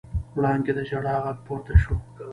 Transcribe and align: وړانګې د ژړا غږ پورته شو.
وړانګې 0.35 0.73
د 0.77 0.79
ژړا 0.89 1.15
غږ 1.23 1.37
پورته 1.47 1.73
شو. 1.81 1.95